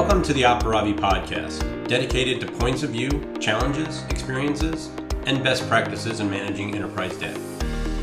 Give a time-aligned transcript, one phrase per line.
[0.00, 4.88] Welcome to the Aparavi podcast, dedicated to points of view, challenges, experiences,
[5.26, 7.38] and best practices in managing enterprise data.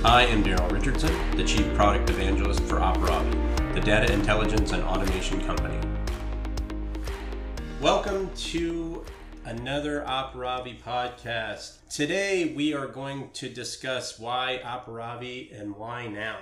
[0.05, 5.41] I am Daryl Richardson, the Chief Product Evangelist for Aparavi, the data intelligence and automation
[5.41, 5.75] company.
[7.81, 9.03] Welcome to
[9.43, 11.77] another Aparavi podcast.
[11.89, 16.37] Today we are going to discuss why Aparavi and why now.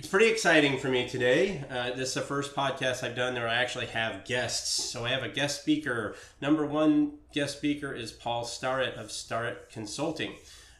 [0.00, 1.62] It's pretty exciting for me today.
[1.68, 4.82] Uh, this is the first podcast I've done where I actually have guests.
[4.82, 6.16] So I have a guest speaker.
[6.40, 10.36] Number one guest speaker is Paul Starrett of Starrett Consulting.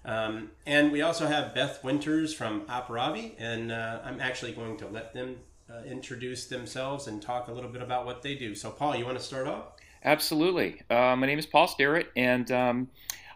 [0.06, 4.88] Um, and we also have Beth Winters from Aparavi, and uh, I'm actually going to
[4.88, 5.36] let them
[5.70, 8.54] uh, introduce themselves and talk a little bit about what they do.
[8.54, 9.64] So, Paul, you want to start off?
[10.02, 10.80] Absolutely.
[10.88, 12.88] Uh, my name is Paul Starrett, and um,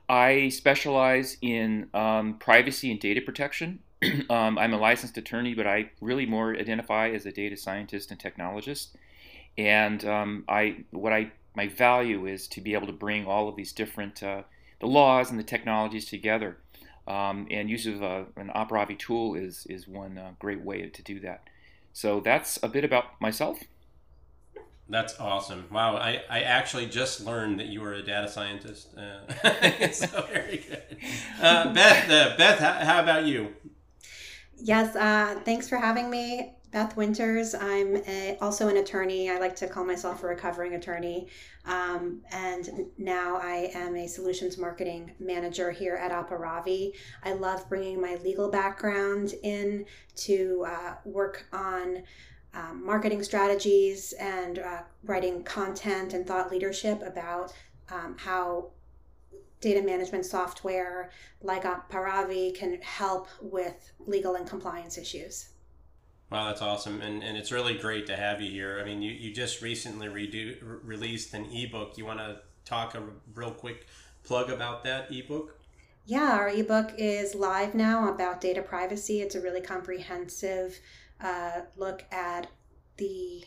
[0.09, 3.81] I specialize in um, privacy and data protection
[4.31, 8.19] um, I'm a licensed attorney, but I really more identify as a data scientist and
[8.19, 8.89] technologist.
[9.57, 13.57] And um, I, what I, my value is to be able to bring all of
[13.57, 14.43] these different, uh,
[14.81, 16.59] the laws and the technologies together.
[17.07, 21.03] Um, and use of uh, an Aparavi tool is is one uh, great way to
[21.03, 21.43] do that.
[21.93, 23.59] So that's a bit about myself.
[24.89, 25.67] That's awesome.
[25.71, 25.97] Wow.
[25.97, 28.89] I, I actually just learned that you were a data scientist.
[28.97, 30.99] Uh, so very good.
[31.41, 33.55] Uh, Beth, uh, Beth, how, how, about you?
[34.65, 36.55] Yes, uh, thanks for having me.
[36.71, 37.55] Beth Winters.
[37.55, 39.29] I'm a, also an attorney.
[39.29, 41.29] I like to call myself a recovering attorney.
[41.67, 46.93] Um, and now I am a solutions marketing manager here at Aparavi.
[47.23, 49.85] I love bringing my legal background in
[50.17, 52.03] to uh, work on
[52.55, 57.53] um, marketing strategies and uh, writing content and thought leadership about
[57.91, 58.71] um, how
[59.65, 65.49] data management software like Paravi can help with legal and compliance issues.
[66.31, 67.01] Wow, that's awesome.
[67.01, 68.79] And, and it's really great to have you here.
[68.79, 71.97] I mean, you, you just recently redo, re- released an ebook.
[71.97, 73.03] You want to talk a
[73.35, 73.87] real quick
[74.23, 75.59] plug about that ebook?
[76.05, 79.23] Yeah, our ebook is live now about data privacy.
[79.23, 80.79] It's a really comprehensive
[81.23, 82.49] uh, look at
[82.99, 83.45] the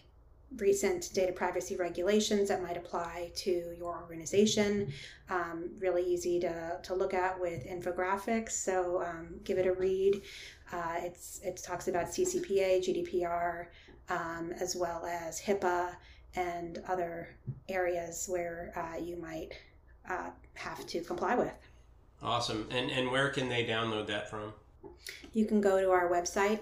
[0.55, 4.91] recent data privacy regulations that might apply to your organization.
[5.29, 8.51] Um, really easy to, to look at with infographics.
[8.51, 10.21] So um, give it a read.
[10.71, 13.67] Uh, it's it talks about CCPA, GDPR,
[14.09, 15.95] um, as well as HIPAA
[16.35, 17.29] and other
[17.67, 19.49] areas where uh, you might
[20.09, 21.53] uh, have to comply with.
[22.21, 22.67] Awesome.
[22.71, 24.53] And and where can they download that from?
[25.33, 26.61] You can go to our website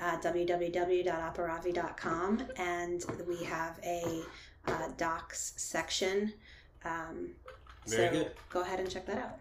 [0.00, 4.22] at www.aparavi.com, and we have a
[4.66, 6.32] uh, docs section.
[6.84, 7.30] Um,
[7.86, 8.32] Very so good.
[8.50, 9.38] Go ahead and check that out.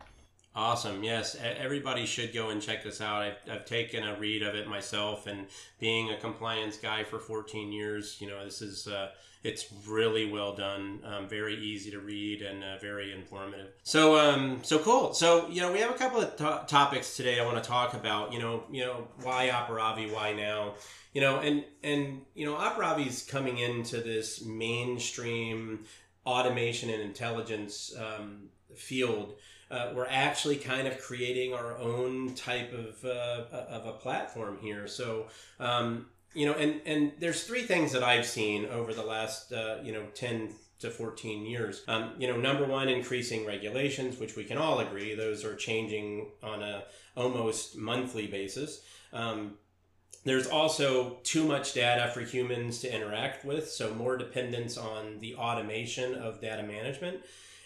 [0.55, 1.03] Awesome.
[1.03, 3.21] Yes, everybody should go and check this out.
[3.21, 5.47] I've, I've taken a read of it myself, and
[5.79, 9.11] being a compliance guy for 14 years, you know, this is uh,
[9.43, 13.71] it's really well done, um, very easy to read, and uh, very informative.
[13.83, 15.13] So, um, so cool.
[15.13, 17.39] So, you know, we have a couple of to- topics today.
[17.39, 18.33] I want to talk about.
[18.33, 20.11] You know, you know, why Aparavi?
[20.13, 20.75] Why now?
[21.13, 25.85] You know, and and you know, Aparavi's coming into this mainstream
[26.25, 29.35] automation and intelligence um, field
[29.71, 34.87] uh, we're actually kind of creating our own type of, uh, of a platform here.
[34.87, 35.27] So,
[35.59, 39.77] um, you know, and, and there's three things that I've seen over the last, uh,
[39.83, 41.83] you know, 10 to 14 years.
[41.87, 46.27] Um, you know, number one, increasing regulations, which we can all agree, those are changing
[46.41, 46.83] on a
[47.15, 48.81] almost monthly basis.
[49.11, 49.55] Um,
[50.25, 55.35] there's also too much data for humans to interact with, so more dependence on the
[55.35, 57.21] automation of data management.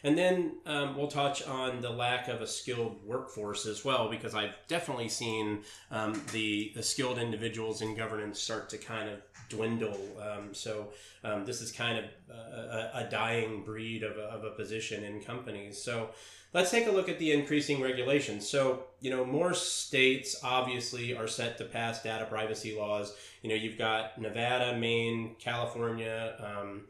[0.06, 4.36] And then um, we'll touch on the lack of a skilled workforce as well, because
[4.36, 10.00] I've definitely seen um, the, the skilled individuals in governance start to kind of dwindle.
[10.22, 10.90] Um, so
[11.24, 15.22] um, this is kind of a, a dying breed of a, of a position in
[15.22, 15.82] companies.
[15.82, 16.10] So
[16.54, 18.50] let's take a look at the increasing regulations.
[18.50, 23.16] So, you know, more states obviously are set to pass data privacy laws.
[23.42, 26.36] You know, you've got Nevada, Maine, California.
[26.40, 26.82] Um,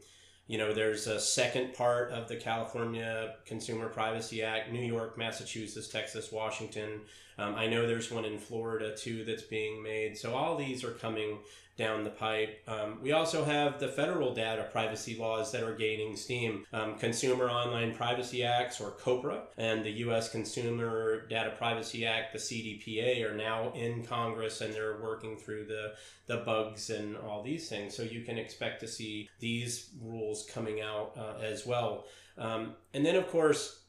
[0.46, 5.88] you know, there's a second part of the California Consumer Privacy Act, New York, Massachusetts,
[5.88, 7.00] Texas, Washington.
[7.38, 10.16] Um, I know there's one in Florida too that's being made.
[10.16, 11.38] So all these are coming
[11.76, 12.62] down the pipe.
[12.68, 16.64] Um, we also have the federal data privacy laws that are gaining steam.
[16.72, 20.30] Um, Consumer Online Privacy Acts, or COPRA, and the U.S.
[20.30, 25.94] Consumer Data Privacy Act, the CDPA, are now in Congress and they're working through the,
[26.26, 27.96] the bugs and all these things.
[27.96, 32.04] So you can expect to see these rules coming out uh, as well.
[32.38, 33.80] Um, and then, of course,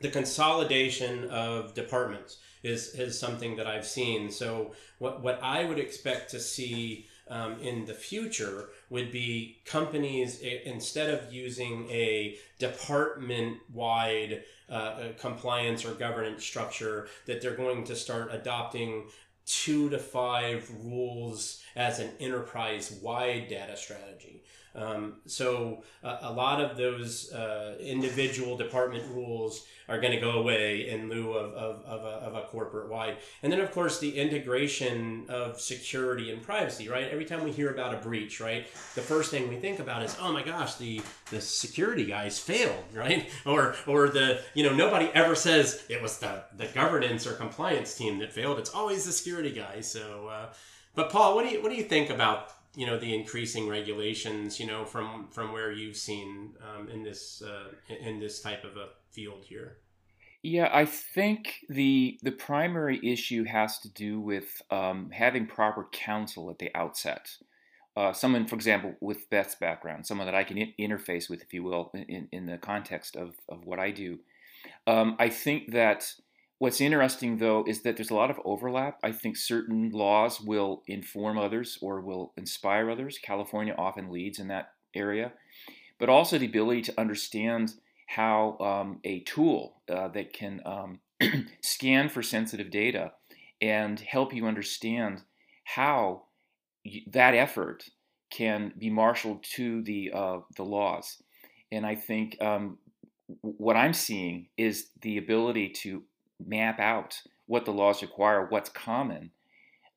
[0.00, 4.30] the consolidation of departments is, is something that I've seen.
[4.30, 10.40] So what, what I would expect to see um, in the future would be companies
[10.40, 17.96] instead of using a department wide uh, compliance or governance structure that they're going to
[17.96, 19.04] start adopting
[19.46, 24.42] two to five rules as an enterprise wide data strategy.
[24.74, 30.32] Um, so uh, a lot of those uh, individual department rules are going to go
[30.32, 33.18] away in lieu of, of, of, a, a corporate wide.
[33.42, 37.08] And then, of course, the integration of security and privacy, right?
[37.10, 40.16] Every time we hear about a breach, right, the first thing we think about is,
[40.20, 43.28] oh my gosh, the, the security guys failed, right?
[43.44, 47.94] Or, or the, you know, nobody ever says it was the, the governance or compliance
[47.94, 48.58] team that failed.
[48.58, 49.90] It's always the security guys.
[49.90, 50.52] So, uh,
[50.94, 54.58] but Paul, what do you, what do you think about you know the increasing regulations
[54.58, 57.68] you know from from where you've seen um, in this uh,
[58.00, 59.78] in this type of a field here?
[60.42, 66.50] Yeah i think the the primary issue has to do with um, having proper counsel
[66.50, 67.36] at the outset.
[67.94, 71.52] Uh, someone for example with beth's background someone that i can in- interface with if
[71.52, 74.18] you will in, in the context of, of what i do.
[74.86, 76.14] Um, i think that
[76.62, 79.00] What's interesting, though, is that there's a lot of overlap.
[79.02, 83.18] I think certain laws will inform others or will inspire others.
[83.18, 85.32] California often leads in that area,
[85.98, 87.74] but also the ability to understand
[88.06, 91.00] how um, a tool uh, that can um,
[91.62, 93.10] scan for sensitive data
[93.60, 95.22] and help you understand
[95.64, 96.26] how
[97.08, 97.86] that effort
[98.30, 101.20] can be marshaled to the uh, the laws.
[101.72, 102.78] And I think um,
[103.40, 106.04] what I'm seeing is the ability to
[106.46, 109.30] map out what the laws require, what's common,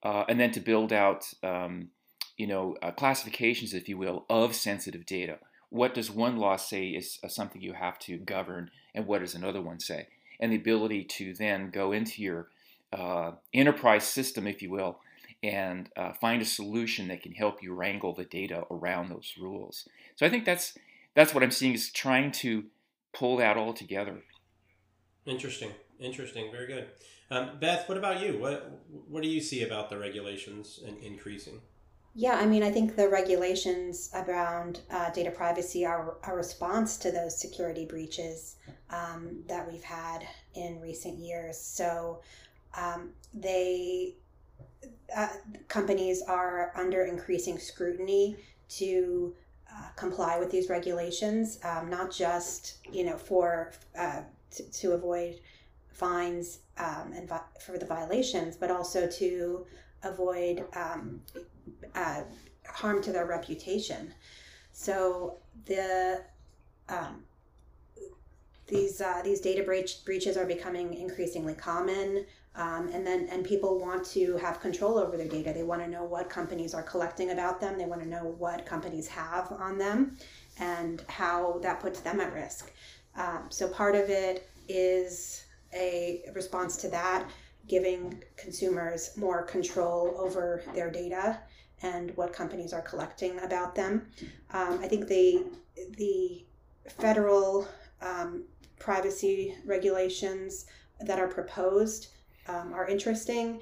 [0.03, 1.89] uh, and then to build out, um,
[2.37, 5.37] you know, uh, classifications, if you will, of sensitive data.
[5.69, 9.35] What does one law say is uh, something you have to govern, and what does
[9.35, 10.07] another one say?
[10.39, 12.49] And the ability to then go into your
[12.93, 14.99] uh, enterprise system, if you will,
[15.43, 19.87] and uh, find a solution that can help you wrangle the data around those rules.
[20.15, 20.77] So I think that's
[21.13, 22.65] that's what I'm seeing is trying to
[23.13, 24.23] pull that all together.
[25.25, 25.71] Interesting.
[25.99, 26.51] Interesting.
[26.51, 26.87] Very good.
[27.31, 28.37] Um, Beth, what about you?
[28.37, 31.61] What what do you see about the regulations in, increasing?
[32.17, 37.11] Yeah, I mean, I think the regulations around uh, data privacy are a response to
[37.11, 38.55] those security breaches
[38.89, 41.59] um, that we've had in recent years.
[41.59, 42.21] So
[42.77, 44.15] um, they
[45.15, 45.27] uh,
[45.67, 48.37] companies are under increasing scrutiny
[48.69, 49.35] to
[49.69, 54.21] uh, comply with these regulations, um, not just you know for uh,
[54.51, 55.39] to, to avoid
[55.95, 59.65] fines um, and vi- for the violations, but also to
[60.03, 61.21] avoid um,
[61.95, 62.21] uh,
[62.67, 64.13] harm to their reputation.
[64.73, 66.21] So the
[66.89, 67.23] um,
[68.67, 72.25] these uh, these data breach, breaches are becoming increasingly common,
[72.55, 75.53] um, and then and people want to have control over their data.
[75.53, 77.77] They want to know what companies are collecting about them.
[77.77, 80.17] They want to know what companies have on them,
[80.59, 82.73] and how that puts them at risk.
[83.15, 85.44] Um, so part of it is
[85.75, 87.29] a response to that,
[87.67, 91.39] giving consumers more control over their data
[91.81, 94.07] and what companies are collecting about them.
[94.51, 95.45] Um, I think the
[95.97, 96.45] the
[96.87, 97.67] federal
[98.01, 98.43] um,
[98.79, 100.65] privacy regulations
[101.01, 102.07] that are proposed
[102.47, 103.61] um, are interesting.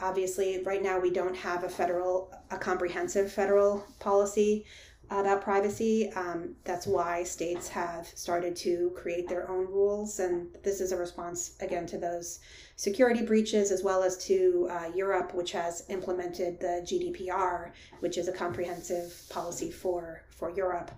[0.00, 4.64] Obviously, right now we don't have a federal, a comprehensive federal policy
[5.10, 6.12] about privacy.
[6.12, 10.20] Um, that's why states have started to create their own rules.
[10.20, 12.40] And this is a response, again, to those
[12.76, 18.28] security breaches, as well as to uh, Europe, which has implemented the GDPR, which is
[18.28, 20.90] a comprehensive policy for, for Europe.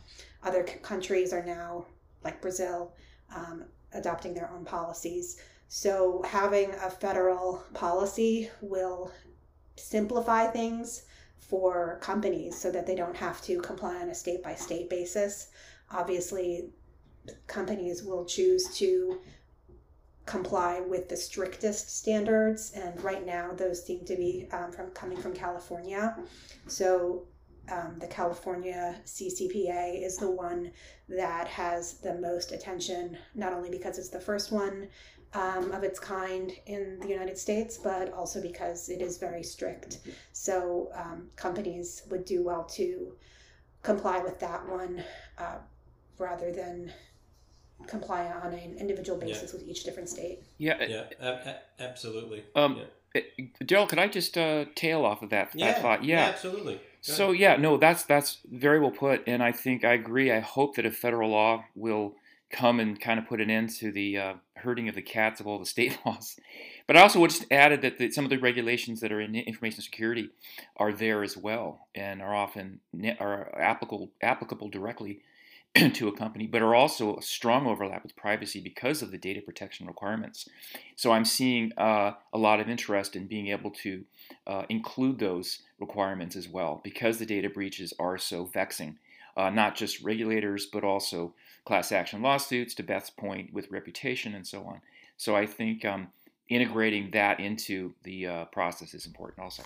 [0.43, 1.87] Other c- countries are now,
[2.25, 2.93] like Brazil,
[3.35, 5.41] um, adopting their own policies.
[5.69, 9.11] So having a federal policy will
[9.77, 11.06] simplify things
[11.39, 15.49] for companies so that they don't have to comply on a state by state basis.
[15.91, 16.71] Obviously,
[17.47, 19.21] companies will choose to
[20.25, 25.17] comply with the strictest standards, and right now those seem to be um, from coming
[25.17, 26.17] from California.
[26.67, 27.27] So
[27.71, 30.71] um, the California CCPA is the one
[31.09, 34.89] that has the most attention, not only because it's the first one,
[35.35, 39.99] um, of its kind in the United States, but also because it is very strict.
[40.33, 43.15] So um, companies would do well to
[43.83, 45.03] comply with that one
[45.39, 45.57] uh,
[46.19, 46.93] rather than
[47.87, 49.59] comply on an individual basis yeah.
[49.59, 50.43] with each different state.
[50.59, 52.45] Yeah, yeah, a- absolutely.
[52.55, 52.85] Um, yeah.
[53.63, 56.05] Daryl, could I just uh, tail off of that, yeah, that thought?
[56.05, 56.81] Yeah, yeah absolutely.
[57.15, 60.33] So yeah, no, that's that's very well put, and I think I agree.
[60.33, 62.15] I hope that a federal law will
[62.51, 65.47] come and kind of put an end to the uh, herding of the cats of
[65.47, 66.37] all the state laws.
[66.87, 69.35] But I also would just added that the, some of the regulations that are in
[69.35, 70.31] information security
[70.77, 72.81] are there as well and are often
[73.19, 75.21] are applicable applicable directly
[75.95, 79.41] to a company, but are also a strong overlap with privacy because of the data
[79.41, 80.49] protection requirements.
[80.95, 84.05] So I'm seeing uh, a lot of interest in being able to
[84.47, 88.99] uh, include those requirements as well because the data breaches are so vexing.
[89.37, 91.35] Uh, not just regulators, but also
[91.67, 94.81] class action lawsuits, to Beth's point, with reputation and so on.
[95.19, 96.09] So I think um,
[96.49, 99.63] integrating that into the uh, process is important also.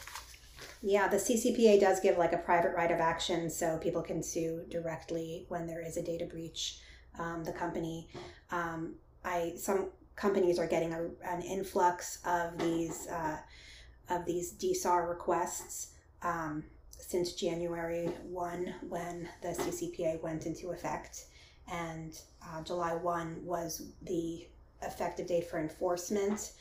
[0.83, 4.65] Yeah, the CCPA does give like a private right of action, so people can sue
[4.71, 6.79] directly when there is a data breach.
[7.19, 8.09] Um, the company,
[8.51, 8.95] um,
[9.25, 13.37] I some companies are getting a, an influx of these uh,
[14.09, 16.65] of these DSAR requests um,
[16.99, 21.27] since January one, when the CCPA went into effect,
[21.71, 24.47] and uh, July one was the
[24.83, 26.53] effective date for enforcement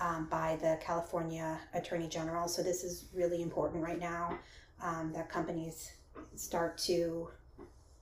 [0.00, 2.48] um, by the California Attorney General.
[2.48, 4.38] So this is really important right now
[4.82, 5.92] um, that companies
[6.34, 7.28] start to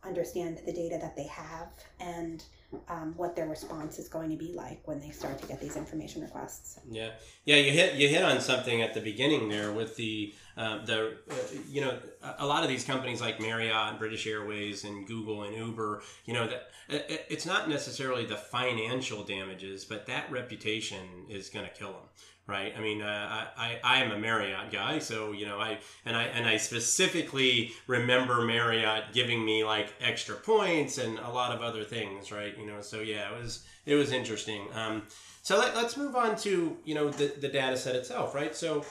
[0.03, 1.69] understand the data that they have
[2.01, 2.45] and
[2.89, 5.77] um, what their response is going to be like when they start to get these
[5.77, 6.79] information requests.
[6.91, 7.11] Yeah,
[7.45, 11.19] yeah, you hit you hit on something at the beginning there with the uh, the
[11.31, 11.35] uh,
[11.69, 11.99] you know
[12.39, 16.35] a lot of these companies like Marriott and British Airways and Google and Uber, you
[16.35, 21.73] know that it, it's not necessarily the financial damages, but that reputation is going to
[21.73, 22.09] kill them
[22.47, 22.73] right?
[22.77, 26.25] I mean, uh, I, I am a Marriott guy, so you know, I and I
[26.25, 31.85] and I specifically remember Marriott giving me like extra points and a lot of other
[31.85, 32.57] things, right?
[32.57, 34.67] You know, so yeah, it was it was interesting.
[34.75, 35.03] Um,
[35.43, 38.55] so let, us move on to you know the the data set itself, right?
[38.55, 38.85] So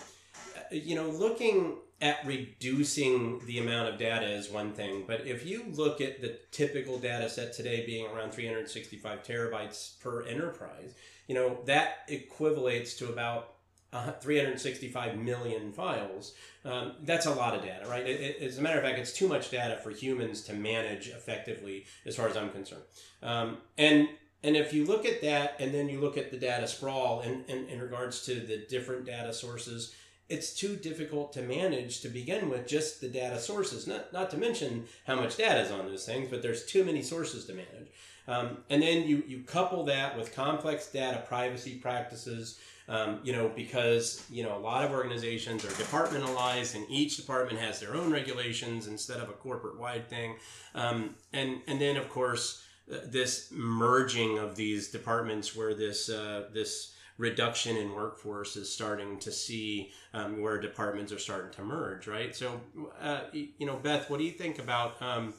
[0.71, 5.63] you know, looking at reducing the amount of data is one thing, but if you
[5.71, 10.93] look at the typical data set today being around 365 terabytes per enterprise,
[11.27, 13.55] you know, that equivalates to about
[13.93, 16.33] uh, 365 million files.
[16.65, 18.05] Um, that's a lot of data, right?
[18.05, 21.07] It, it, as a matter of fact, it's too much data for humans to manage
[21.07, 22.83] effectively, as far as I'm concerned.
[23.23, 24.09] Um, and
[24.43, 27.45] and if you look at that, and then you look at the data sprawl in,
[27.47, 29.95] in, in regards to the different data sources,
[30.27, 33.87] it's too difficult to manage to begin with just the data sources.
[33.87, 37.01] Not not to mention how much data is on those things, but there's too many
[37.01, 37.89] sources to manage.
[38.27, 43.51] Um, and then you, you couple that with complex data privacy practices, um, you know,
[43.55, 48.11] because, you know, a lot of organizations are departmentalized and each department has their own
[48.11, 50.35] regulations instead of a corporate wide thing.
[50.73, 56.45] Um, and, and then, of course, uh, this merging of these departments where this, uh,
[56.53, 62.07] this, reduction in workforce is starting to see um, where departments are starting to merge,
[62.07, 62.35] right?
[62.35, 62.59] So,
[62.99, 65.33] uh, you know, Beth, what do you think about um,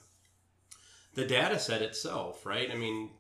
[1.15, 2.71] the data set itself, right?
[2.71, 3.11] I mean,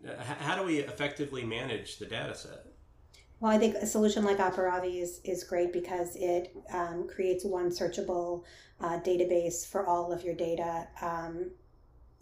[0.41, 2.67] how do we effectively manage the data set?
[3.41, 7.69] Well, I think a solution like Aparavi is, is great because it um, creates one
[7.69, 8.45] searchable
[8.81, 10.89] uh, database for all of your data.
[11.03, 11.51] Um,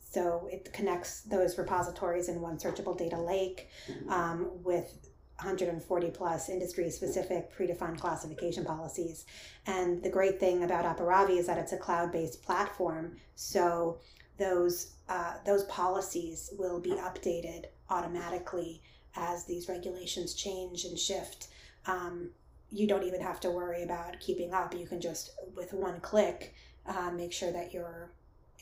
[0.00, 3.69] so it connects those repositories in one searchable data lake
[4.09, 9.26] um, with 140 plus industry specific predefined classification policies.
[9.67, 13.17] And the great thing about Aparavi is that it's a cloud based platform.
[13.35, 13.99] So
[14.38, 18.83] those uh, those policies will be updated automatically
[19.17, 21.49] as these regulations change and shift.
[21.87, 22.31] Um,
[22.73, 24.75] you don't even have to worry about keeping up.
[24.75, 26.55] You can just, with one click,
[26.87, 28.11] uh, make sure that you're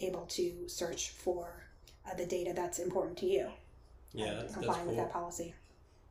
[0.00, 1.64] able to search for
[2.10, 3.48] uh, the data that's important to you.
[4.12, 4.88] Yeah, that's, complying cool.
[4.88, 5.54] with that policy.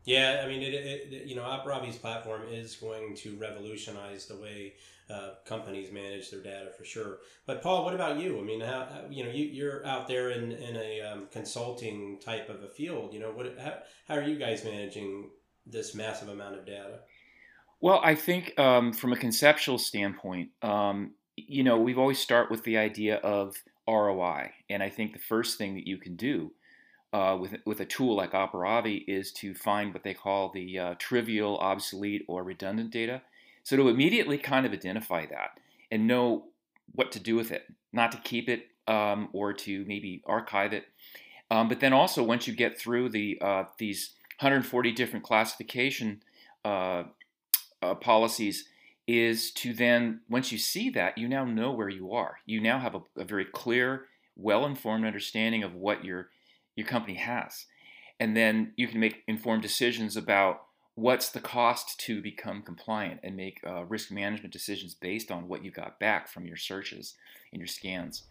[0.03, 4.73] Yeah, I mean, it, it, you know, Aparavi's platform is going to revolutionize the way
[5.11, 7.19] uh, companies manage their data for sure.
[7.45, 8.39] But Paul, what about you?
[8.39, 12.49] I mean, how, you know you, you're out there in in a um, consulting type
[12.49, 13.13] of a field.
[13.13, 13.73] You know, what how,
[14.07, 15.29] how are you guys managing
[15.65, 16.99] this massive amount of data?
[17.79, 22.63] Well, I think um, from a conceptual standpoint, um, you know, we've always start with
[22.63, 23.55] the idea of
[23.87, 26.53] ROI, and I think the first thing that you can do
[27.13, 30.95] uh, with with a tool like Aparavi is to find what they call the uh,
[30.97, 33.21] trivial, obsolete, or redundant data.
[33.63, 35.59] So to immediately kind of identify that
[35.91, 36.45] and know
[36.93, 37.63] what to do with it,
[37.93, 40.85] not to keep it um, or to maybe archive it.
[41.49, 46.23] Um, but then also once you get through the uh, these 140 different classification
[46.65, 47.03] uh,
[47.81, 48.65] uh, policies,
[49.07, 52.37] is to then once you see that you now know where you are.
[52.45, 54.05] You now have a, a very clear,
[54.37, 56.29] well-informed understanding of what your
[56.81, 57.65] your company has,
[58.19, 60.63] and then you can make informed decisions about
[60.95, 65.63] what's the cost to become compliant and make uh, risk management decisions based on what
[65.63, 67.15] you got back from your searches
[67.51, 68.23] and your scans.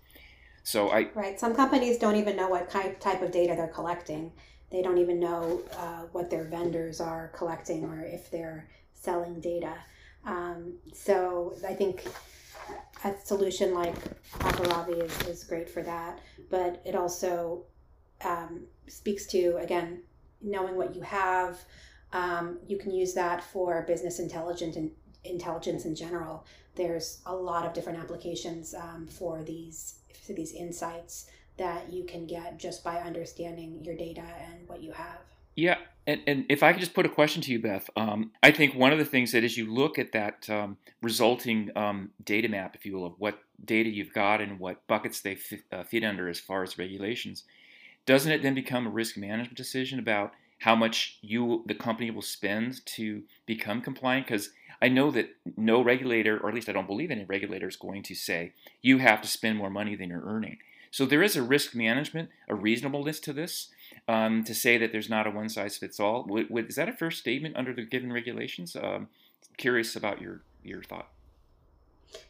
[0.62, 1.40] So I right.
[1.40, 4.30] Some companies don't even know what type of data they're collecting,
[4.71, 9.75] they don't even know uh, what their vendors are collecting or if they're selling data.
[10.25, 12.07] Um, so I think
[13.04, 13.97] a solution like
[14.40, 17.64] Aparavi is, is great for that, but it also
[18.25, 20.03] um, speaks to, again,
[20.43, 21.59] knowing what you have.
[22.12, 24.91] Um, you can use that for business intelligence and
[25.25, 26.47] intelligence in general.
[26.75, 29.97] There's a lot of different applications um, for these
[30.27, 34.93] for these insights that you can get just by understanding your data and what you
[34.93, 35.19] have.
[35.57, 38.50] Yeah, and, and if I could just put a question to you, Beth, um, I
[38.50, 42.49] think one of the things that as you look at that um, resulting um, data
[42.49, 45.83] map, if you will, of what data you've got and what buckets they fit, uh,
[45.83, 47.45] fit under as far as regulations,
[48.07, 52.23] doesn't it then become a risk management decision about how much you, the company, will
[52.23, 54.26] spend to become compliant?
[54.26, 54.50] Because
[54.83, 58.02] I know that no regulator, or at least I don't believe any regulator, is going
[58.04, 58.52] to say
[58.83, 60.59] you have to spend more money than you're earning.
[60.90, 63.69] So there is a risk management, a reasonableness to this.
[64.09, 67.11] Um, to say that there's not a one size fits all, is that a fair
[67.11, 68.76] statement under the given regulations?
[68.76, 69.09] Um,
[69.57, 71.09] curious about your your thought.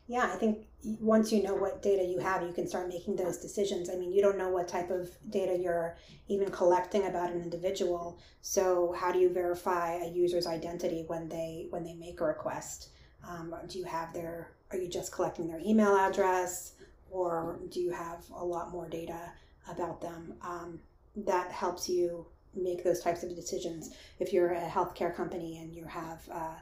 [0.06, 3.38] Yeah, I think once you know what data you have, you can start making those
[3.38, 3.88] decisions.
[3.88, 5.96] I mean, you don't know what type of data you're
[6.28, 8.18] even collecting about an individual.
[8.42, 12.90] So, how do you verify a user's identity when they when they make a request?
[13.26, 14.52] Um, do you have their?
[14.70, 16.74] Are you just collecting their email address?
[17.10, 19.32] or do you have a lot more data
[19.68, 20.34] about them?
[20.42, 20.80] Um,
[21.16, 23.90] that helps you make those types of decisions.
[24.18, 26.54] If you're a healthcare company and you have uh,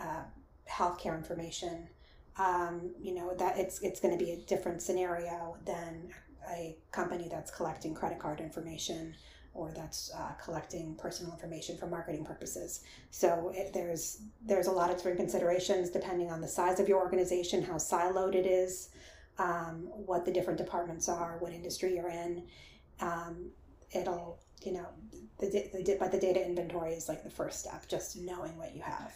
[0.00, 0.22] uh,
[0.70, 1.88] healthcare information,
[2.38, 6.10] um, you know that it's it's going to be a different scenario than
[6.50, 9.14] a company that's collecting credit card information
[9.56, 12.82] or that's uh, collecting personal information for marketing purposes.
[13.10, 16.98] So it, there's there's a lot of different considerations depending on the size of your
[16.98, 18.90] organization, how siloed it is,
[19.38, 22.44] um, what the different departments are, what industry you're in.
[23.00, 23.50] Um,
[23.92, 24.86] it'll, you know,
[25.38, 28.82] the, the, but the data inventory is like the first step, just knowing what you
[28.82, 29.12] have.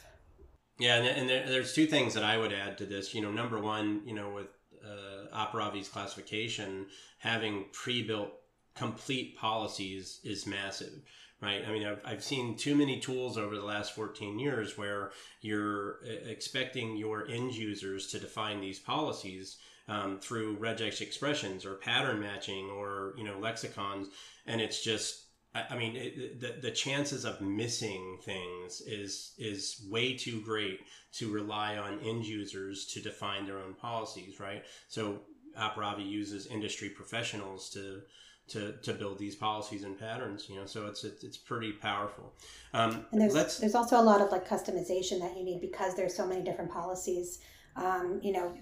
[0.80, 3.14] Yeah, and, and there, there's two things that I would add to this.
[3.14, 4.48] You know, number one, you know, with
[4.84, 6.86] uh, Aparavi's classification,
[7.18, 8.32] having pre-built
[8.74, 11.02] complete policies is massive
[11.40, 11.62] right?
[11.66, 16.00] I mean, I've, I've seen too many tools over the last 14 years where you're
[16.04, 19.56] uh, expecting your end users to define these policies
[19.88, 24.08] um, through regex expressions or pattern matching or you know lexicons,
[24.46, 30.16] and it's just I mean, it, the the chances of missing things is is way
[30.16, 30.80] too great
[31.14, 34.62] to rely on end users to define their own policies, right?
[34.88, 35.22] So
[35.58, 38.02] Aparavi uses industry professionals to
[38.50, 40.66] to, to build these policies and patterns, you know.
[40.66, 42.32] So it's it's, it's pretty powerful.
[42.72, 46.14] Um, and there's there's also a lot of like customization that you need because there's
[46.14, 47.40] so many different policies.
[47.76, 48.54] Um, you know,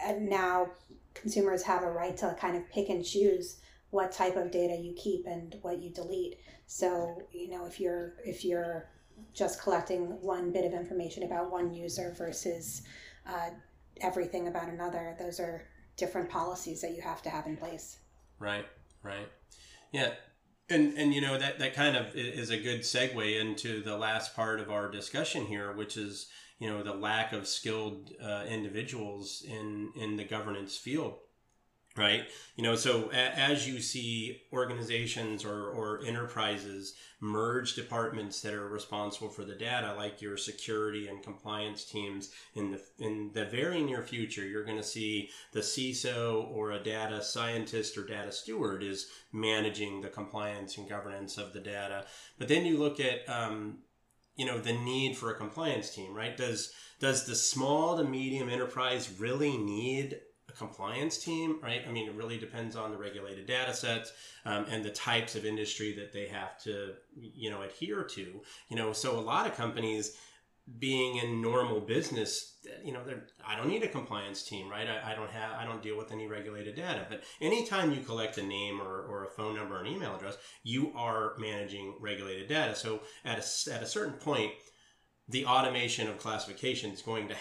[0.00, 0.68] and now
[1.14, 3.60] consumers have a right to kind of pick and choose
[3.94, 6.40] what type of data you keep and what you delete.
[6.66, 8.90] So, you know, if you're if you're
[9.32, 12.82] just collecting one bit of information about one user versus
[13.24, 13.50] uh,
[14.00, 18.00] everything about another, those are different policies that you have to have in place.
[18.40, 18.66] Right,
[19.04, 19.28] right.
[19.92, 20.14] Yeah.
[20.68, 24.34] And, and you know that, that kind of is a good segue into the last
[24.34, 26.26] part of our discussion here, which is
[26.58, 31.18] you know the lack of skilled uh, individuals in in the governance field
[31.96, 32.24] right?
[32.56, 38.68] You know so a, as you see organizations or, or enterprises merge departments that are
[38.68, 43.82] responsible for the data like your security and compliance teams in the in the very
[43.82, 48.82] near future you're going to see the ciso or a data scientist or data steward
[48.82, 52.04] is managing the compliance and governance of the data.
[52.38, 53.78] But then you look at um,
[54.36, 56.36] you know the need for a compliance team right?
[56.36, 60.20] Does does the small to medium enterprise really need
[60.56, 64.12] compliance team right i mean it really depends on the regulated data sets
[64.44, 68.76] um, and the types of industry that they have to you know adhere to you
[68.76, 70.16] know so a lot of companies
[70.78, 74.86] being in normal business, you know, they're I don't need a compliance team, right?
[74.88, 77.06] I, I, don't have, I don't deal with any regulated data.
[77.08, 80.38] But anytime you collect a name or, or a phone number or an email address,
[80.62, 82.74] you are managing regulated data.
[82.74, 84.52] So at a, at a certain point,
[85.28, 87.34] the automation of classification is going to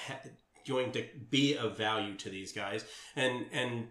[0.68, 3.88] going to be of value to these guys, and and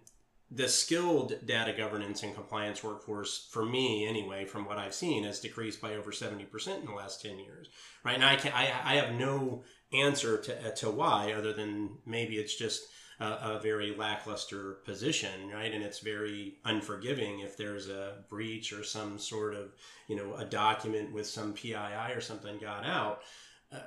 [0.54, 5.40] the skilled data governance and compliance workforce, for me anyway, from what I've seen, has
[5.40, 7.68] decreased by over 70% in the last 10 years.
[8.04, 8.16] Right.
[8.16, 12.36] And I, can, I, I have no answer to, uh, to why, other than maybe
[12.36, 12.82] it's just
[13.20, 15.72] a, a, very lackluster position, right?
[15.72, 19.72] And it's very unforgiving if there's a breach or some sort of,
[20.08, 23.22] you know, a document with some PII or something got out.
[23.72, 23.78] Uh,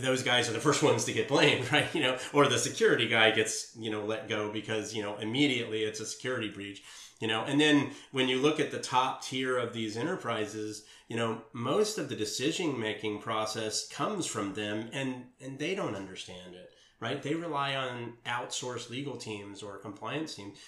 [0.00, 1.92] those guys are the first ones to get blamed, right?
[1.94, 5.82] You know, or the security guy gets you know let go because you know immediately
[5.82, 6.82] it's a security breach.
[7.20, 11.16] You know, and then when you look at the top tier of these enterprises, you
[11.16, 16.54] know, most of the decision making process comes from them, and and they don't understand
[16.54, 17.22] it, right?
[17.22, 20.58] They rely on outsourced legal teams or compliance teams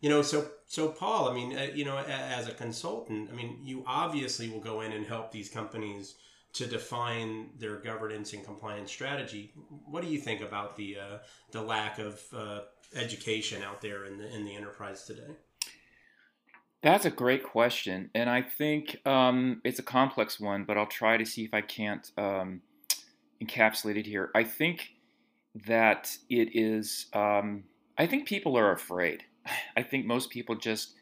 [0.00, 3.58] you know so so paul i mean uh, you know as a consultant i mean
[3.62, 6.14] you obviously will go in and help these companies
[6.58, 9.52] to define their governance and compliance strategy.
[9.86, 11.18] What do you think about the uh,
[11.52, 12.60] the lack of uh,
[12.96, 15.36] education out there in the in the enterprise today?
[16.82, 21.16] That's a great question, and I think um, it's a complex one, but I'll try
[21.16, 22.60] to see if I can't um,
[23.40, 24.32] encapsulate it here.
[24.34, 24.90] I think
[25.66, 27.06] that it is.
[27.12, 27.64] Um,
[27.96, 29.22] I think people are afraid.
[29.76, 30.94] I think most people just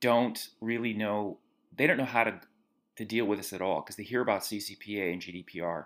[0.00, 1.38] don't really know.
[1.74, 2.38] They don't know how to
[3.00, 5.84] to deal with this at all because they hear about CCPA and GDPR.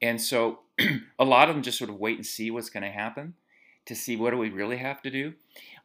[0.00, 0.60] And so
[1.18, 3.34] a lot of them just sort of wait and see what's going to happen
[3.86, 5.34] to see what do we really have to do.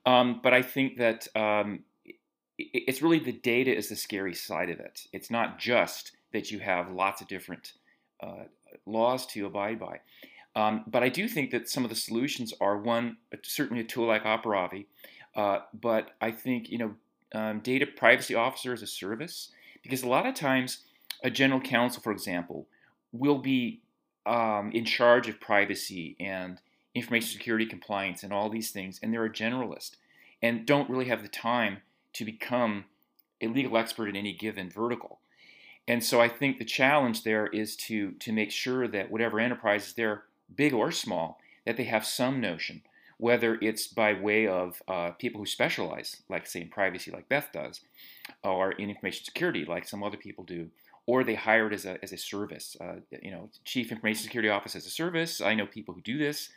[0.06, 1.80] Um, but I think that um,
[2.58, 5.08] it's really the data is the scary side of it.
[5.12, 7.74] It's not just that you have lots of different
[8.22, 8.44] uh,
[8.86, 10.00] laws to abide by.
[10.56, 14.08] Um, but I do think that some of the solutions are one, certainly a tool
[14.08, 14.86] like Aparavi,
[15.36, 16.96] uh, but I think you know
[17.34, 19.50] um, data privacy officer as a service
[19.84, 20.80] because a lot of times,
[21.24, 22.68] a general counsel, for example,
[23.12, 23.82] will be
[24.26, 26.60] um, in charge of privacy and
[26.94, 29.92] information security compliance and all these things, and they're a generalist
[30.42, 31.78] and don't really have the time
[32.14, 32.86] to become
[33.40, 35.20] a legal expert in any given vertical.
[35.88, 39.94] And so I think the challenge there is to to make sure that whatever enterprise
[39.94, 40.24] they're
[40.56, 42.82] big or small, that they have some notion,
[43.22, 47.50] whether it's by way of uh, people who specialize, like say in privacy, like Beth
[47.54, 47.82] does,
[48.44, 50.72] or in information security, like some other people do,
[51.06, 52.76] or they hire it as a, as a service.
[52.82, 55.40] Uh, you know, Chief Information Security Office as a service.
[55.40, 56.50] I know people who do this,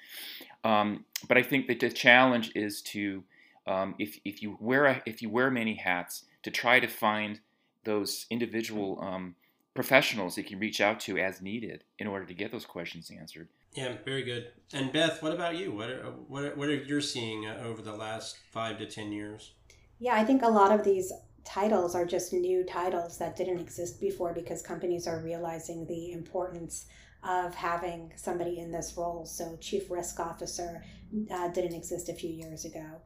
[0.65, 3.23] um, but I think that the challenge is to
[3.67, 7.41] um, if, if you wear a, if you wear many hats to try to find
[7.85, 9.35] those individual um,
[9.75, 13.49] professionals you can reach out to as needed in order to get those questions answered.
[13.75, 14.53] Yeah, very good.
[14.73, 15.73] And Beth, what about you?
[15.73, 19.13] What are, what are, what are you seeing uh, over the last five to ten
[19.13, 19.53] years?
[19.99, 21.13] Yeah, I think a lot of these
[21.45, 26.87] titles are just new titles that didn't exist before because companies are realizing the importance
[27.23, 29.27] of having somebody in this role.
[29.27, 30.85] So, chief risk officer
[31.31, 33.01] uh, didn't exist a few years ago.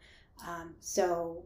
[0.47, 1.45] Um, so,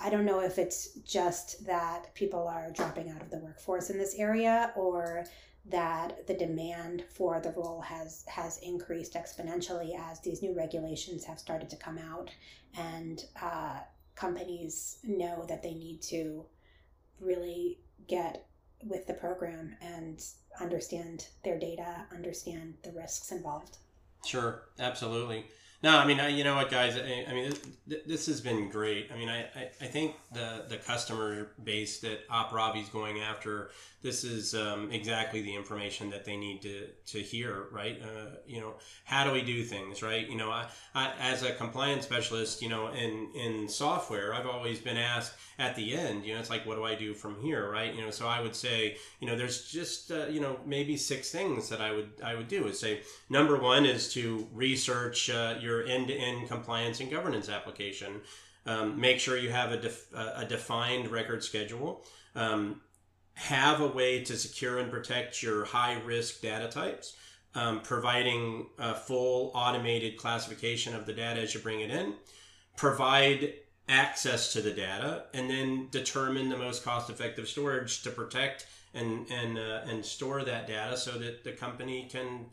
[0.00, 3.98] I don't know if it's just that people are dropping out of the workforce in
[3.98, 5.24] this area or
[5.64, 11.38] that the demand for the role has has increased exponentially as these new regulations have
[11.38, 12.30] started to come out
[12.76, 13.78] and uh,
[14.16, 16.44] companies know that they need to
[17.20, 18.46] really get
[18.84, 20.24] with the program and
[20.60, 23.78] understand their data, understand the risks involved.
[24.24, 25.46] Sure, absolutely.
[25.82, 26.96] No, I mean, I, you know what, guys?
[26.96, 27.52] I, I mean,
[27.88, 29.10] this, this, has been great.
[29.12, 33.70] I mean, I, I, I, think the the customer base that Aparavi is going after,
[34.00, 38.00] this is um, exactly the information that they need to, to hear, right?
[38.00, 40.28] Uh, you know, how do we do things, right?
[40.28, 44.78] You know, I, I, as a compliance specialist, you know, in in software, I've always
[44.78, 47.70] been asked at the end, you know, it's like, what do I do from here,
[47.70, 47.92] right?
[47.92, 51.32] You know, so I would say, you know, there's just uh, you know maybe six
[51.32, 52.68] things that I would I would do.
[52.68, 58.20] Is say number one is to research uh, your your end-to-end compliance and governance application.
[58.66, 62.04] Um, make sure you have a, def- a defined record schedule.
[62.34, 62.80] Um,
[63.34, 67.16] have a way to secure and protect your high-risk data types.
[67.54, 72.14] Um, providing a full automated classification of the data as you bring it in.
[72.76, 73.52] Provide
[73.88, 79.58] access to the data, and then determine the most cost-effective storage to protect and and
[79.58, 82.46] uh, and store that data so that the company can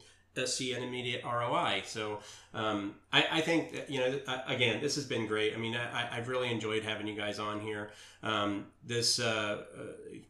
[0.48, 1.84] see an immediate ROI.
[1.86, 2.20] So
[2.54, 5.54] um, I, I, think that, you know again this has been great.
[5.54, 7.92] I mean I, have really enjoyed having you guys on here.
[8.24, 9.82] Um, this uh, uh,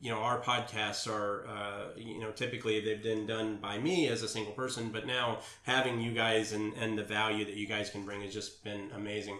[0.01, 4.23] you know our podcasts are uh, you know typically they've been done by me as
[4.23, 7.89] a single person, but now having you guys and, and the value that you guys
[7.89, 9.37] can bring has just been amazing.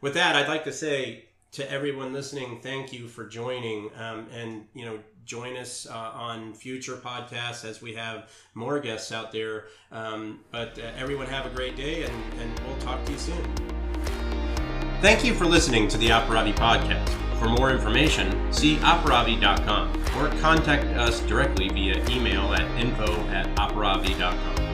[0.00, 1.24] With that, I'd like to say
[1.54, 3.88] to everyone listening, thank you for joining.
[3.96, 9.12] Um, and, you know, join us uh, on future podcasts as we have more guests
[9.12, 9.66] out there.
[9.90, 13.44] Um, but uh, everyone have a great day, and, and we'll talk to you soon.
[15.00, 17.08] Thank you for listening to the Aparavi podcast.
[17.38, 24.64] For more information, see aparavi.com or contact us directly via email at info at aparavi.com.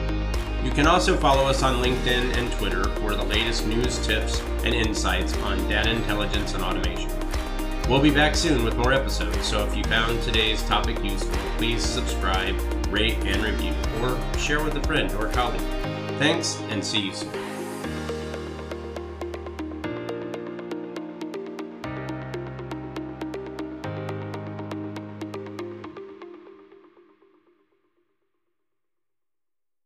[0.63, 4.75] You can also follow us on LinkedIn and Twitter for the latest news, tips, and
[4.75, 7.09] insights on data intelligence and automation.
[7.89, 11.83] We'll be back soon with more episodes, so if you found today's topic useful, please
[11.83, 12.55] subscribe
[12.89, 15.61] rate and review, or share with a friend or colleague.
[16.17, 17.50] Thanks, and see you soon.